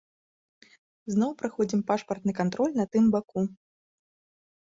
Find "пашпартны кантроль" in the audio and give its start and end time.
1.91-2.73